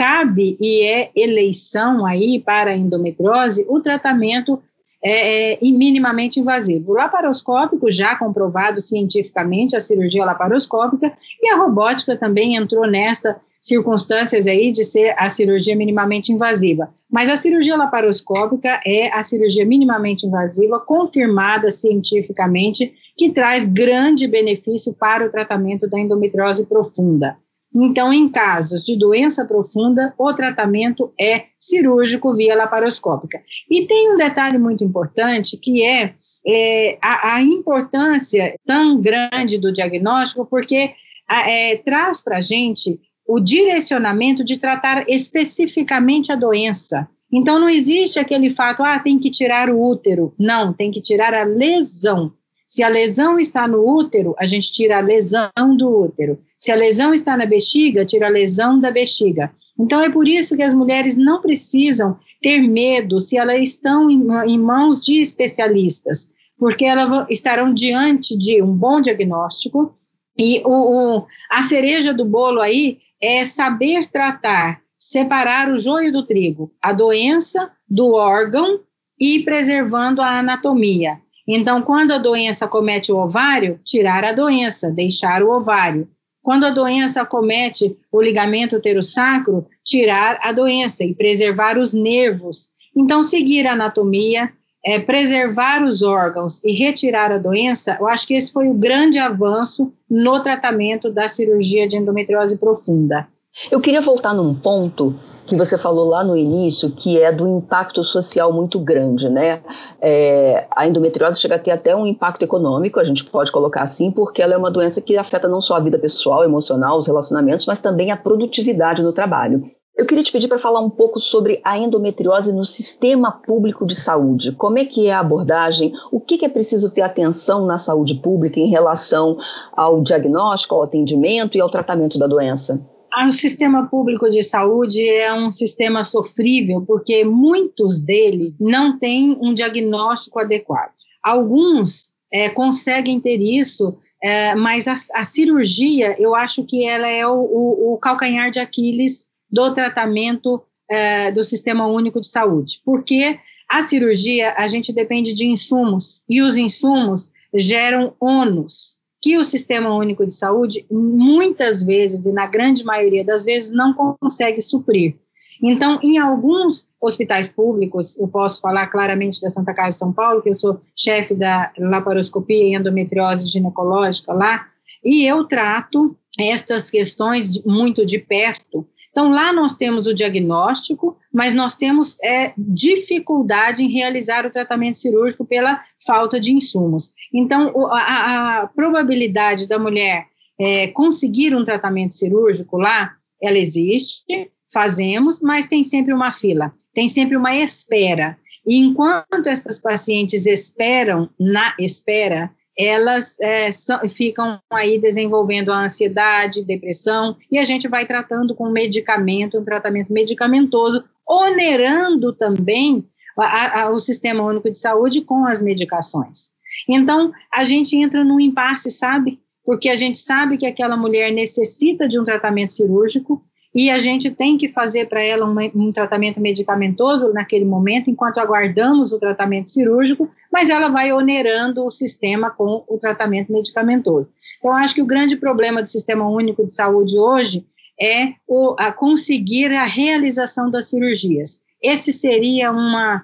cabe 0.00 0.56
e 0.58 0.82
é 0.82 1.10
eleição 1.14 2.06
aí 2.06 2.40
para 2.40 2.70
a 2.70 2.74
endometriose 2.74 3.66
o 3.68 3.80
tratamento 3.80 4.58
é, 5.02 5.52
é, 5.52 5.58
minimamente 5.60 6.40
invasivo. 6.40 6.92
O 6.92 6.94
laparoscópico, 6.94 7.90
já 7.90 8.16
comprovado 8.16 8.80
cientificamente, 8.80 9.76
a 9.76 9.80
cirurgia 9.80 10.24
laparoscópica, 10.24 11.12
e 11.42 11.50
a 11.50 11.56
robótica 11.56 12.16
também 12.16 12.56
entrou 12.56 12.86
nesta 12.86 13.38
circunstâncias 13.60 14.46
aí 14.46 14.72
de 14.72 14.84
ser 14.84 15.14
a 15.18 15.28
cirurgia 15.28 15.76
minimamente 15.76 16.32
invasiva. 16.32 16.88
Mas 17.10 17.28
a 17.28 17.36
cirurgia 17.36 17.76
laparoscópica 17.76 18.80
é 18.86 19.12
a 19.12 19.22
cirurgia 19.22 19.66
minimamente 19.66 20.26
invasiva 20.26 20.80
confirmada 20.80 21.70
cientificamente, 21.70 22.90
que 23.18 23.30
traz 23.30 23.66
grande 23.66 24.26
benefício 24.26 24.94
para 24.94 25.26
o 25.26 25.30
tratamento 25.30 25.86
da 25.86 26.00
endometriose 26.00 26.64
profunda. 26.64 27.36
Então, 27.74 28.12
em 28.12 28.28
casos 28.28 28.84
de 28.84 28.96
doença 28.96 29.44
profunda, 29.44 30.12
o 30.18 30.32
tratamento 30.34 31.12
é 31.18 31.44
cirúrgico 31.58 32.34
via 32.34 32.56
laparoscópica. 32.56 33.40
E 33.70 33.86
tem 33.86 34.12
um 34.12 34.16
detalhe 34.16 34.58
muito 34.58 34.82
importante 34.82 35.56
que 35.56 35.82
é, 35.84 36.14
é 36.46 36.98
a, 37.00 37.34
a, 37.34 37.42
importância 37.42 38.54
tão 38.66 39.00
grande 39.00 39.56
do 39.56 39.72
diagnóstico, 39.72 40.44
porque 40.46 40.94
é, 41.30 41.76
traz 41.76 42.22
para 42.22 42.38
a 42.38 42.42
gente 42.42 42.98
o 43.26 43.38
direcionamento 43.38 44.42
de 44.42 44.58
tratar 44.58 45.04
especificamente 45.08 46.32
a 46.32 46.36
doença. 46.36 47.08
Então, 47.32 47.60
não 47.60 47.68
existe 47.68 48.18
aquele 48.18 48.50
fato, 48.50 48.82
ah, 48.82 48.98
tem 48.98 49.16
que 49.16 49.30
tirar 49.30 49.70
o 49.70 49.80
útero. 49.80 50.34
Não, 50.36 50.72
tem 50.72 50.90
que 50.90 51.00
tirar 51.00 51.32
a 51.32 51.44
lesão. 51.44 52.32
Se 52.70 52.84
a 52.84 52.88
lesão 52.88 53.36
está 53.36 53.66
no 53.66 53.84
útero, 53.84 54.32
a 54.38 54.44
gente 54.44 54.70
tira 54.70 54.98
a 54.98 55.00
lesão 55.00 55.76
do 55.76 56.04
útero. 56.04 56.38
Se 56.56 56.70
a 56.70 56.76
lesão 56.76 57.12
está 57.12 57.36
na 57.36 57.44
bexiga, 57.44 58.04
tira 58.04 58.28
a 58.28 58.30
lesão 58.30 58.78
da 58.78 58.92
bexiga. 58.92 59.52
Então, 59.76 60.00
é 60.00 60.08
por 60.08 60.28
isso 60.28 60.54
que 60.54 60.62
as 60.62 60.72
mulheres 60.72 61.16
não 61.16 61.42
precisam 61.42 62.16
ter 62.40 62.60
medo 62.60 63.20
se 63.20 63.36
elas 63.36 63.60
estão 63.60 64.08
em, 64.08 64.24
em 64.46 64.56
mãos 64.56 65.04
de 65.04 65.20
especialistas, 65.20 66.30
porque 66.56 66.84
elas 66.84 67.26
estarão 67.28 67.74
diante 67.74 68.38
de 68.38 68.62
um 68.62 68.72
bom 68.72 69.00
diagnóstico. 69.00 69.92
E 70.38 70.62
o, 70.64 71.16
o, 71.18 71.26
a 71.50 71.64
cereja 71.64 72.14
do 72.14 72.24
bolo 72.24 72.60
aí 72.60 72.98
é 73.20 73.44
saber 73.44 74.06
tratar, 74.06 74.80
separar 74.96 75.72
o 75.72 75.76
joio 75.76 76.12
do 76.12 76.24
trigo, 76.24 76.72
a 76.80 76.92
doença 76.92 77.68
do 77.88 78.12
órgão 78.12 78.78
e 79.18 79.40
preservando 79.40 80.22
a 80.22 80.38
anatomia. 80.38 81.18
Então, 81.52 81.82
quando 81.82 82.12
a 82.12 82.18
doença 82.18 82.68
comete 82.68 83.10
o 83.10 83.16
ovário, 83.16 83.80
tirar 83.84 84.24
a 84.24 84.32
doença, 84.32 84.88
deixar 84.88 85.42
o 85.42 85.50
ovário. 85.50 86.08
Quando 86.40 86.64
a 86.64 86.70
doença 86.70 87.24
comete 87.24 87.96
o 88.12 88.22
ligamento 88.22 88.76
uterosacro, 88.76 89.66
tirar 89.84 90.38
a 90.42 90.52
doença 90.52 91.02
e 91.02 91.12
preservar 91.12 91.76
os 91.76 91.92
nervos. 91.92 92.68
Então, 92.96 93.20
seguir 93.20 93.66
a 93.66 93.72
anatomia, 93.72 94.52
é, 94.86 95.00
preservar 95.00 95.82
os 95.82 96.04
órgãos 96.04 96.62
e 96.64 96.72
retirar 96.72 97.32
a 97.32 97.38
doença, 97.38 97.98
eu 98.00 98.06
acho 98.06 98.28
que 98.28 98.34
esse 98.34 98.52
foi 98.52 98.68
o 98.68 98.74
grande 98.74 99.18
avanço 99.18 99.92
no 100.08 100.40
tratamento 100.40 101.10
da 101.10 101.26
cirurgia 101.26 101.88
de 101.88 101.96
endometriose 101.96 102.58
profunda. 102.58 103.28
Eu 103.70 103.80
queria 103.80 104.00
voltar 104.00 104.32
num 104.32 104.54
ponto 104.54 105.14
que 105.46 105.56
você 105.56 105.76
falou 105.76 106.08
lá 106.08 106.22
no 106.22 106.36
início, 106.36 106.90
que 106.92 107.20
é 107.20 107.32
do 107.32 107.46
impacto 107.46 108.04
social 108.04 108.52
muito 108.52 108.78
grande, 108.78 109.28
né? 109.28 109.60
É, 110.00 110.66
a 110.70 110.86
endometriose 110.86 111.40
chega 111.40 111.56
a 111.56 111.58
ter 111.58 111.72
até 111.72 111.94
um 111.94 112.06
impacto 112.06 112.42
econômico, 112.42 113.00
a 113.00 113.04
gente 113.04 113.24
pode 113.24 113.50
colocar 113.50 113.82
assim, 113.82 114.12
porque 114.12 114.40
ela 114.40 114.54
é 114.54 114.56
uma 114.56 114.70
doença 114.70 115.02
que 115.02 115.16
afeta 115.16 115.48
não 115.48 115.60
só 115.60 115.74
a 115.74 115.80
vida 115.80 115.98
pessoal, 115.98 116.44
emocional, 116.44 116.96
os 116.96 117.08
relacionamentos, 117.08 117.66
mas 117.66 117.80
também 117.80 118.12
a 118.12 118.16
produtividade 118.16 119.02
no 119.02 119.12
trabalho. 119.12 119.64
Eu 119.96 120.06
queria 120.06 120.22
te 120.22 120.32
pedir 120.32 120.46
para 120.46 120.56
falar 120.56 120.80
um 120.80 120.88
pouco 120.88 121.18
sobre 121.18 121.60
a 121.64 121.76
endometriose 121.76 122.52
no 122.52 122.64
sistema 122.64 123.32
público 123.32 123.84
de 123.84 123.96
saúde. 123.96 124.52
Como 124.52 124.78
é 124.78 124.84
que 124.84 125.08
é 125.08 125.12
a 125.12 125.20
abordagem? 125.20 125.92
O 126.12 126.20
que, 126.20 126.38
que 126.38 126.46
é 126.46 126.48
preciso 126.48 126.90
ter 126.90 127.02
atenção 127.02 127.66
na 127.66 127.76
saúde 127.76 128.14
pública 128.14 128.60
em 128.60 128.70
relação 128.70 129.36
ao 129.72 130.00
diagnóstico, 130.00 130.76
ao 130.76 130.84
atendimento 130.84 131.58
e 131.58 131.60
ao 131.60 131.68
tratamento 131.68 132.18
da 132.18 132.28
doença? 132.28 132.80
O 133.26 133.32
sistema 133.32 133.86
público 133.86 134.28
de 134.28 134.42
saúde 134.42 135.08
é 135.08 135.32
um 135.32 135.50
sistema 135.50 136.04
sofrível 136.04 136.82
porque 136.86 137.24
muitos 137.24 137.98
deles 137.98 138.54
não 138.58 138.98
têm 138.98 139.36
um 139.40 139.52
diagnóstico 139.52 140.38
adequado. 140.38 140.92
Alguns 141.22 142.10
é, 142.32 142.48
conseguem 142.48 143.18
ter 143.18 143.40
isso, 143.40 143.96
é, 144.22 144.54
mas 144.54 144.86
a, 144.86 144.94
a, 145.14 145.24
cirurgia, 145.24 146.14
eu 146.18 146.34
acho 146.34 146.64
que 146.64 146.86
ela 146.86 147.08
é 147.08 147.26
o, 147.26 147.34
o, 147.34 147.94
o 147.94 147.98
calcanhar 147.98 148.50
de 148.50 148.60
Aquiles 148.60 149.26
do 149.50 149.74
tratamento 149.74 150.62
é, 150.88 151.32
do 151.32 151.42
Sistema 151.42 151.86
Único 151.86 152.20
de 152.20 152.28
Saúde, 152.28 152.80
porque 152.84 153.38
a 153.68 153.82
cirurgia 153.82 154.54
a 154.56 154.68
gente 154.68 154.92
depende 154.92 155.32
de 155.32 155.46
insumos 155.46 156.22
e 156.28 156.40
os 156.42 156.56
insumos 156.56 157.30
geram 157.54 158.14
ônus 158.20 158.99
que 159.20 159.36
o 159.38 159.44
Sistema 159.44 159.94
Único 159.94 160.26
de 160.26 160.34
Saúde, 160.34 160.86
muitas 160.90 161.82
vezes, 161.82 162.26
e 162.26 162.32
na 162.32 162.46
grande 162.46 162.84
maioria 162.84 163.24
das 163.24 163.44
vezes, 163.44 163.72
não 163.72 163.92
consegue 163.92 164.60
suprir. 164.62 165.16
Então, 165.62 166.00
em 166.02 166.18
alguns 166.18 166.88
hospitais 167.00 167.50
públicos, 167.50 168.18
eu 168.18 168.28
posso 168.28 168.60
falar 168.60 168.86
claramente 168.86 169.40
da 169.40 169.50
Santa 169.50 169.74
Casa 169.74 169.90
de 169.90 169.98
São 169.98 170.12
Paulo, 170.12 170.40
que 170.40 170.48
eu 170.48 170.56
sou 170.56 170.80
chefe 170.96 171.34
da 171.34 171.70
laparoscopia 171.78 172.64
e 172.64 172.74
endometriose 172.74 173.50
ginecológica 173.50 174.32
lá, 174.32 174.66
e 175.04 175.26
eu 175.26 175.44
trato 175.44 176.16
estas 176.38 176.90
questões 176.90 177.62
muito 177.64 178.06
de 178.06 178.18
perto, 178.18 178.86
então, 179.10 179.28
lá 179.30 179.52
nós 179.52 179.74
temos 179.74 180.06
o 180.06 180.14
diagnóstico, 180.14 181.16
mas 181.32 181.52
nós 181.52 181.74
temos 181.74 182.16
é, 182.22 182.52
dificuldade 182.56 183.82
em 183.82 183.90
realizar 183.90 184.46
o 184.46 184.50
tratamento 184.50 184.98
cirúrgico 184.98 185.44
pela 185.44 185.80
falta 186.06 186.38
de 186.38 186.52
insumos. 186.52 187.12
Então, 187.34 187.72
a, 187.90 188.60
a 188.60 188.66
probabilidade 188.68 189.66
da 189.66 189.78
mulher 189.78 190.26
é, 190.60 190.88
conseguir 190.88 191.54
um 191.56 191.64
tratamento 191.64 192.14
cirúrgico 192.14 192.78
lá, 192.78 193.12
ela 193.42 193.58
existe, 193.58 194.50
fazemos, 194.72 195.40
mas 195.40 195.66
tem 195.66 195.82
sempre 195.82 196.14
uma 196.14 196.30
fila, 196.30 196.72
tem 196.94 197.08
sempre 197.08 197.36
uma 197.36 197.54
espera. 197.56 198.38
E 198.64 198.76
enquanto 198.76 199.46
essas 199.46 199.80
pacientes 199.80 200.46
esperam 200.46 201.28
na 201.38 201.74
espera, 201.80 202.50
elas 202.82 203.38
é, 203.40 203.70
são, 203.70 204.00
ficam 204.08 204.58
aí 204.70 204.98
desenvolvendo 204.98 205.72
a 205.72 205.84
ansiedade, 205.84 206.64
depressão, 206.64 207.36
e 207.50 207.58
a 207.58 207.64
gente 207.64 207.88
vai 207.88 208.06
tratando 208.06 208.54
com 208.54 208.70
medicamento, 208.70 209.58
um 209.58 209.64
tratamento 209.64 210.12
medicamentoso, 210.12 211.04
onerando 211.28 212.32
também 212.32 213.06
a, 213.36 213.82
a, 213.82 213.90
o 213.90 213.98
Sistema 213.98 214.42
Único 214.42 214.70
de 214.70 214.78
Saúde 214.78 215.20
com 215.22 215.46
as 215.46 215.62
medicações. 215.62 216.52
Então, 216.88 217.32
a 217.52 217.64
gente 217.64 217.96
entra 217.96 218.24
num 218.24 218.40
impasse, 218.40 218.90
sabe? 218.90 219.40
Porque 219.64 219.88
a 219.88 219.96
gente 219.96 220.18
sabe 220.18 220.56
que 220.56 220.66
aquela 220.66 220.96
mulher 220.96 221.32
necessita 221.32 222.08
de 222.08 222.18
um 222.18 222.24
tratamento 222.24 222.72
cirúrgico, 222.72 223.44
e 223.74 223.88
a 223.88 223.98
gente 223.98 224.30
tem 224.30 224.58
que 224.58 224.68
fazer 224.68 225.06
para 225.08 225.22
ela 225.22 225.46
um, 225.46 225.90
tratamento 225.90 226.40
medicamentoso 226.40 227.32
naquele 227.32 227.64
momento, 227.64 228.10
enquanto 228.10 228.38
aguardamos 228.38 229.12
o 229.12 229.18
tratamento 229.18 229.70
cirúrgico, 229.70 230.28
mas 230.52 230.70
ela 230.70 230.88
vai 230.88 231.12
onerando 231.12 231.84
o 231.84 231.90
sistema 231.90 232.50
com 232.50 232.84
o 232.88 232.98
tratamento 232.98 233.52
medicamentoso. 233.52 234.32
Então, 234.58 234.74
acho 234.74 234.94
que 234.94 235.02
o 235.02 235.06
grande 235.06 235.36
problema 235.36 235.82
do 235.82 235.88
Sistema 235.88 236.28
Único 236.28 236.66
de 236.66 236.74
Saúde 236.74 237.16
hoje 237.18 237.64
é 238.00 238.32
o, 238.48 238.74
a 238.78 238.90
conseguir 238.90 239.72
a 239.72 239.84
realização 239.84 240.70
das 240.70 240.88
cirurgias. 240.88 241.60
Esse 241.80 242.12
seria 242.12 242.72
uma, 242.72 243.22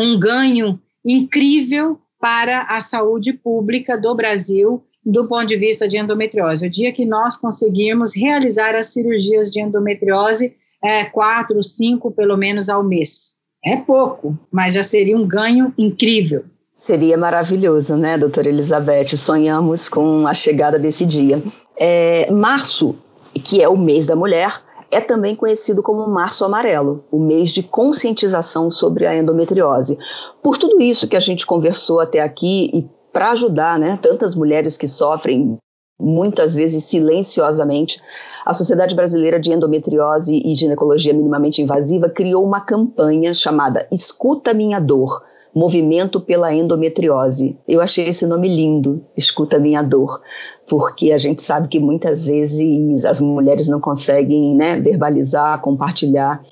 um 0.00 0.18
ganho 0.18 0.80
incrível 1.04 2.00
para 2.20 2.62
a 2.64 2.80
saúde 2.80 3.32
pública 3.32 3.96
do 3.96 4.14
Brasil 4.14 4.82
do 5.04 5.26
ponto 5.26 5.46
de 5.46 5.56
vista 5.56 5.88
de 5.88 5.96
endometriose. 5.96 6.66
O 6.66 6.70
dia 6.70 6.92
que 6.92 7.06
nós 7.06 7.36
conseguirmos 7.36 8.14
realizar 8.14 8.74
as 8.74 8.92
cirurgias 8.92 9.50
de 9.50 9.60
endometriose, 9.60 10.54
é, 10.84 11.04
quatro, 11.04 11.62
cinco 11.62 12.10
pelo 12.10 12.36
menos 12.36 12.68
ao 12.68 12.84
mês. 12.84 13.38
É 13.64 13.76
pouco, 13.76 14.38
mas 14.52 14.74
já 14.74 14.82
seria 14.82 15.16
um 15.16 15.26
ganho 15.26 15.72
incrível. 15.76 16.44
Seria 16.74 17.16
maravilhoso, 17.18 17.96
né, 17.96 18.16
doutora 18.16 18.48
Elizabeth? 18.48 19.16
Sonhamos 19.16 19.88
com 19.88 20.26
a 20.26 20.32
chegada 20.32 20.78
desse 20.78 21.04
dia. 21.04 21.42
É, 21.76 22.30
março, 22.30 22.96
que 23.34 23.62
é 23.62 23.68
o 23.68 23.76
mês 23.76 24.06
da 24.06 24.16
mulher, 24.16 24.62
é 24.90 25.00
também 25.00 25.36
conhecido 25.36 25.82
como 25.82 26.08
Março 26.08 26.44
Amarelo, 26.44 27.04
o 27.10 27.18
mês 27.18 27.50
de 27.50 27.62
conscientização 27.62 28.70
sobre 28.70 29.06
a 29.06 29.16
endometriose. 29.16 29.98
Por 30.42 30.58
tudo 30.58 30.80
isso 30.80 31.08
que 31.08 31.16
a 31.16 31.20
gente 31.20 31.46
conversou 31.46 32.00
até 32.00 32.20
aqui 32.20 32.70
e 32.74 32.88
para 33.12 33.30
ajudar 33.30 33.78
né, 33.78 33.98
tantas 34.00 34.34
mulheres 34.34 34.76
que 34.76 34.88
sofrem 34.88 35.58
muitas 36.00 36.54
vezes 36.54 36.84
silenciosamente, 36.84 38.00
a 38.44 38.54
Sociedade 38.54 38.94
Brasileira 38.94 39.38
de 39.38 39.52
Endometriose 39.52 40.40
e 40.44 40.54
Ginecologia 40.54 41.12
Minimamente 41.12 41.60
Invasiva 41.60 42.08
criou 42.08 42.44
uma 42.44 42.60
campanha 42.60 43.34
chamada 43.34 43.86
Escuta 43.92 44.54
Minha 44.54 44.80
Dor, 44.80 45.22
Movimento 45.54 46.20
pela 46.20 46.54
Endometriose. 46.54 47.58
Eu 47.66 47.80
achei 47.80 48.08
esse 48.08 48.26
nome 48.26 48.48
lindo, 48.48 49.04
Escuta 49.16 49.58
Minha 49.58 49.82
Dor, 49.82 50.20
porque 50.68 51.12
a 51.12 51.18
gente 51.18 51.42
sabe 51.42 51.68
que 51.68 51.80
muitas 51.80 52.24
vezes 52.24 53.04
as 53.04 53.20
mulheres 53.20 53.68
não 53.68 53.80
conseguem 53.80 54.54
né, 54.54 54.78
verbalizar, 54.78 55.60
compartilhar 55.60 56.42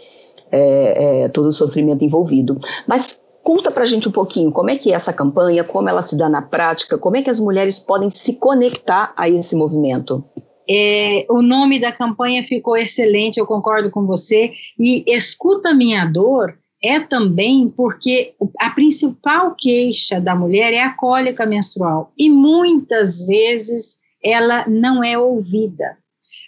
é, 0.51 1.25
é, 1.25 1.29
todo 1.29 1.47
o 1.47 1.53
sofrimento 1.53 2.05
envolvido. 2.05 2.59
Mas 2.87 3.21
Conta 3.49 3.71
pra 3.71 3.87
gente 3.87 4.07
um 4.07 4.13
pouquinho 4.13 4.53
como 4.53 4.69
é 4.69 4.77
que 4.77 4.93
é 4.93 4.95
essa 4.95 5.11
campanha, 5.11 5.65
como 5.65 5.89
ela 5.89 6.03
se 6.03 6.19
dá 6.19 6.29
na 6.29 6.43
prática, 6.43 6.99
como 6.99 7.17
é 7.17 7.23
que 7.23 7.31
as 7.31 7.41
mulheres 7.41 7.79
podem 7.79 8.11
se 8.11 8.35
conectar 8.35 9.15
a 9.17 9.27
esse 9.27 9.57
movimento. 9.57 10.23
É, 10.71 11.25
o 11.31 11.41
nome 11.41 11.81
da 11.81 11.91
campanha 11.91 12.45
ficou 12.45 12.77
excelente, 12.77 13.41
eu 13.41 13.47
concordo 13.47 13.91
com 13.91 14.05
você. 14.05 14.53
E 14.79 15.03
escuta 15.07 15.73
minha 15.73 16.05
dor 16.05 16.59
é 16.83 17.01
também 17.01 17.69
porque 17.69 18.35
a 18.61 18.71
principal 18.71 19.55
queixa 19.55 20.21
da 20.21 20.35
mulher 20.35 20.73
é 20.73 20.83
a 20.83 20.93
cólica 20.93 21.45
menstrual. 21.45 22.13
E 22.17 22.31
muitas 22.31 23.23
vezes 23.23 23.99
ela 24.25 24.65
não 24.69 25.03
é 25.03 25.19
ouvida, 25.19 25.97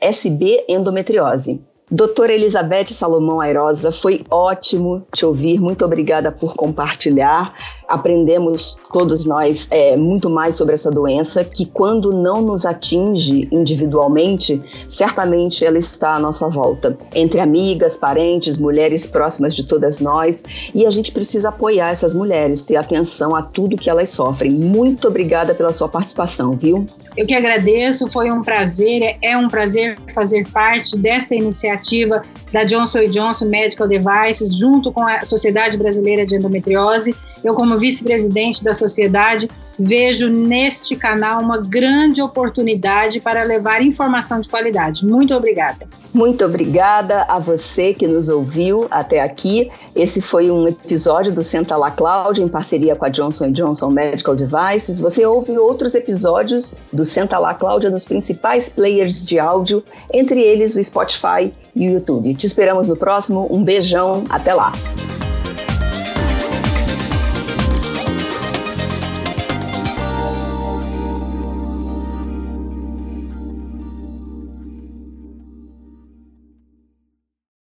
sbendometriose. 0.00 1.62
Doutora 1.94 2.32
Elizabeth 2.34 2.88
Salomão 2.88 3.40
Airosa, 3.40 3.92
foi 3.92 4.24
ótimo 4.28 5.06
te 5.14 5.24
ouvir. 5.24 5.60
Muito 5.60 5.84
obrigada 5.84 6.32
por 6.32 6.56
compartilhar. 6.56 7.54
Aprendemos 7.86 8.76
todos 8.92 9.26
nós 9.26 9.68
é, 9.70 9.96
muito 9.96 10.28
mais 10.28 10.56
sobre 10.56 10.74
essa 10.74 10.90
doença, 10.90 11.44
que 11.44 11.64
quando 11.64 12.10
não 12.10 12.42
nos 12.42 12.66
atinge 12.66 13.48
individualmente, 13.52 14.60
certamente 14.88 15.64
ela 15.64 15.78
está 15.78 16.14
à 16.14 16.18
nossa 16.18 16.48
volta, 16.48 16.96
entre 17.14 17.38
amigas, 17.38 17.96
parentes, 17.96 18.58
mulheres 18.58 19.06
próximas 19.06 19.54
de 19.54 19.62
todas 19.62 20.00
nós, 20.00 20.42
e 20.74 20.84
a 20.86 20.90
gente 20.90 21.12
precisa 21.12 21.50
apoiar 21.50 21.90
essas 21.90 22.12
mulheres, 22.12 22.62
ter 22.62 22.74
atenção 22.74 23.36
a 23.36 23.42
tudo 23.42 23.76
que 23.76 23.88
elas 23.88 24.10
sofrem. 24.10 24.50
Muito 24.50 25.06
obrigada 25.06 25.54
pela 25.54 25.72
sua 25.72 25.88
participação, 25.88 26.56
viu? 26.56 26.84
Eu 27.16 27.24
que 27.24 27.34
agradeço, 27.34 28.08
foi 28.08 28.32
um 28.32 28.42
prazer, 28.42 29.16
é 29.22 29.36
um 29.36 29.46
prazer 29.46 29.96
fazer 30.12 30.48
parte 30.48 30.98
dessa 30.98 31.36
iniciativa 31.36 31.83
iniciativa 31.84 32.22
da 32.50 32.64
Johnson 32.64 33.04
Johnson 33.10 33.46
Medical 33.46 33.86
Devices, 33.86 34.56
junto 34.56 34.90
com 34.90 35.06
a 35.06 35.24
Sociedade 35.24 35.76
Brasileira 35.76 36.24
de 36.24 36.36
Endometriose. 36.36 37.14
Eu, 37.42 37.54
como 37.54 37.76
vice-presidente 37.76 38.64
da 38.64 38.72
sociedade, 38.72 39.50
vejo 39.78 40.28
neste 40.28 40.96
canal 40.96 41.42
uma 41.42 41.58
grande 41.58 42.22
oportunidade 42.22 43.20
para 43.20 43.42
levar 43.42 43.82
informação 43.82 44.40
de 44.40 44.48
qualidade. 44.48 45.06
Muito 45.06 45.34
obrigada. 45.34 45.86
Muito 46.12 46.44
obrigada 46.44 47.24
a 47.24 47.38
você 47.38 47.92
que 47.92 48.06
nos 48.06 48.28
ouviu 48.28 48.86
até 48.90 49.20
aqui. 49.20 49.70
Esse 49.94 50.20
foi 50.20 50.50
um 50.50 50.68
episódio 50.68 51.32
do 51.32 51.42
Senta 51.42 51.76
La 51.76 51.90
Cloud 51.90 52.40
em 52.40 52.48
parceria 52.48 52.94
com 52.94 53.04
a 53.04 53.08
Johnson 53.08 53.50
Johnson 53.50 53.90
Medical 53.90 54.36
Devices. 54.36 55.00
Você 55.00 55.26
ouve 55.26 55.58
outros 55.58 55.94
episódios 55.94 56.76
do 56.92 57.04
Senta 57.04 57.38
La 57.38 57.52
Cláudia 57.52 57.90
nos 57.90 58.04
principais 58.04 58.68
players 58.68 59.26
de 59.26 59.40
áudio, 59.40 59.82
entre 60.12 60.40
eles 60.40 60.76
o 60.76 60.84
Spotify 60.84 61.52
e 61.74 61.88
o 61.88 61.92
YouTube. 61.92 62.34
Te 62.34 62.46
esperamos 62.46 62.88
no 62.88 62.96
próximo. 62.96 63.46
Um 63.50 63.62
beijão, 63.62 64.24
até 64.28 64.54
lá. 64.54 64.72